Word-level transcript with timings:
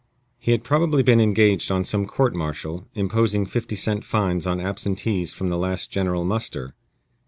He 0.39 0.51
had 0.51 0.63
probably 0.63 1.03
been 1.03 1.19
engaged 1.21 1.69
on 1.69 1.85
some 1.85 2.07
court 2.07 2.33
martial, 2.33 2.87
imposing 2.95 3.45
fifty 3.45 3.75
cent 3.75 4.03
fines 4.03 4.47
on 4.47 4.59
absentees 4.59 5.31
from 5.31 5.49
the 5.51 5.59
last 5.59 5.91
general 5.91 6.23
muster. 6.25 6.73